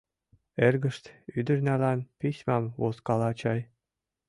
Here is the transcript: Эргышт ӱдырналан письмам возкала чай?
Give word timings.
Эргышт 0.65 1.05
ӱдырналан 1.37 1.99
письмам 2.19 2.63
возкала 2.81 3.29
чай? 3.39 3.59